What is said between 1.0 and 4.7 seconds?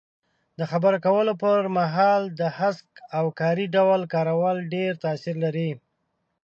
کولو پر مهال د هسک او کاري ډول کارول